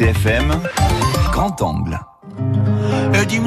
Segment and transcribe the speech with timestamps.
[0.00, 0.58] RCFM,
[1.30, 2.00] Grand Angle.
[3.12, 3.38] e di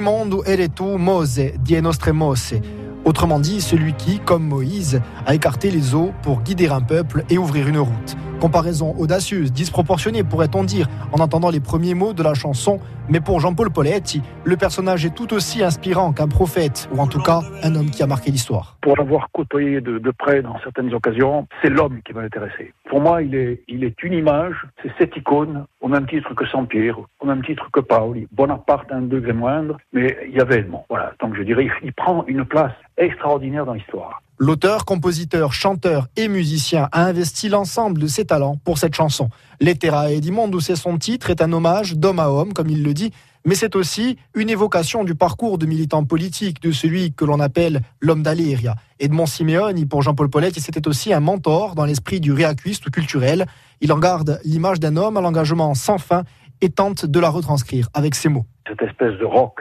[0.00, 2.60] mondo e di eretu Mose, die nostre Mose.
[3.04, 7.38] Autrement dit, celui qui, comme Moïse, a écarté les eaux pour guider un peuple et
[7.38, 8.16] ouvrir une route.
[8.44, 12.78] Comparaison audacieuse, disproportionnée pourrait-on dire, en entendant les premiers mots de la chanson,
[13.08, 17.22] mais pour Jean-Paul Poletti, le personnage est tout aussi inspirant qu'un prophète, ou en tout
[17.22, 18.76] cas un homme qui a marqué l'histoire.
[18.82, 22.74] pour l'avoir côtoyé de, près dans certaines occasions, c'est l'homme qui m'a intéressé.
[22.90, 26.46] Pour moi, il est, il est une image, c'est cette icône, au même titre que
[26.46, 28.28] Saint-Pierre, au même titre que Paoli.
[28.30, 30.84] Bonaparte à un degré moindre, mais il y avait Edmond.
[30.90, 34.20] Voilà, donc je dirais, il prend une place extraordinaire dans l'histoire.
[34.36, 39.30] L'auteur, compositeur, chanteur et musicien a investi l'ensemble de ses talents pour cette chanson.
[39.60, 43.12] Lettera Edimondo, c'est son titre, est un hommage d'homme à homme, comme il le dit,
[43.46, 47.82] mais c'est aussi une évocation du parcours de militant politique, de celui que l'on appelle
[48.00, 48.74] l'homme d'Aléria.
[48.98, 53.46] Edmond Simeoni, pour Jean-Paul Poletti, c'était aussi un mentor dans l'esprit du réacuiste culturel.
[53.80, 56.24] Il en garde l'image d'un homme à l'engagement sans fin
[56.64, 58.46] et tente de la retranscrire avec ses mots.
[58.66, 59.60] Cette espèce de rock,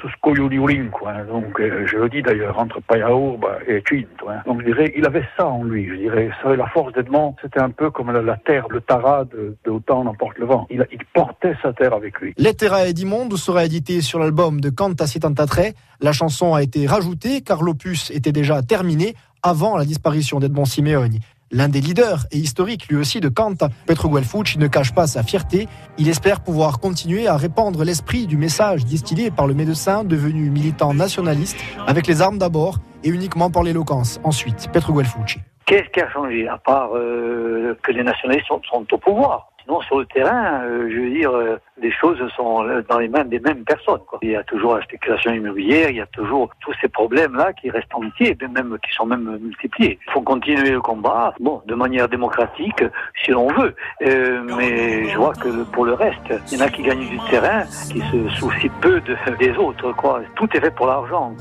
[0.00, 1.14] sous Scoglioli quoi.
[1.24, 4.28] Donc, euh, je le dis d'ailleurs, entre Payaourba et Cinto.
[4.28, 4.42] Hein.
[4.46, 6.30] Donc, je dirais, il avait ça en lui, je dirais.
[6.42, 9.70] Ça, la force d'Edmond, c'était un peu comme la, la terre, le tara de, de
[9.70, 10.66] Autant n'emporte le vent.
[10.70, 12.34] Il, portait sa terre avec lui.
[12.36, 15.72] Lettera Edimondo sera édité sur l'album de Canta Tatre.
[16.00, 21.20] La chanson a été rajoutée car l'opus était déjà terminé avant la disparition d'Edmond Simeoni.
[21.52, 25.22] L'un des leaders et historique lui aussi de Canta, Petro Guelfucci, ne cache pas sa
[25.22, 25.68] fierté.
[25.96, 30.92] Il espère pouvoir continuer à répandre l'esprit du message distillé par le médecin devenu militant
[30.92, 34.68] nationaliste avec les armes d'abord et uniquement par l'éloquence ensuite.
[34.72, 35.38] Petro Guelfucci.
[35.66, 39.50] Qu'est-ce qui a changé À part euh, que les nationalistes sont au pouvoir?
[39.66, 43.24] Sinon, sur le terrain, euh, je veux dire, euh, les choses sont dans les mains
[43.24, 43.98] des mêmes personnes.
[44.06, 44.20] Quoi.
[44.22, 47.70] Il y a toujours la spéculation immobilière, il y a toujours tous ces problèmes-là qui
[47.70, 49.98] restent entiers, même qui sont même multipliés.
[50.06, 52.84] Il faut continuer le combat, bon, de manière démocratique,
[53.24, 53.74] si l'on veut.
[54.02, 57.18] Euh, mais je vois que pour le reste, il y en a qui gagnent du
[57.28, 59.92] terrain, qui se soucient peu de- des autres.
[59.92, 60.20] Quoi.
[60.36, 61.34] Tout est fait pour l'argent.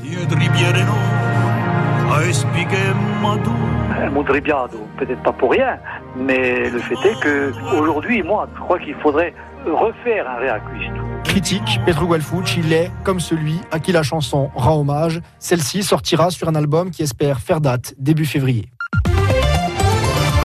[2.25, 5.77] Un mot de ribiado, peut-être pas pour rien,
[6.17, 9.33] mais le fait est que aujourd'hui, moi, je crois qu'il faudrait
[9.65, 10.91] refaire un réacuiste.
[11.23, 15.21] Critique, Petro Guelfucci, il est comme celui à qui la chanson rend hommage.
[15.39, 18.69] Celle-ci sortira sur un album qui espère faire date début février.